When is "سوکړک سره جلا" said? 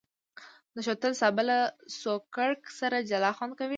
2.01-3.31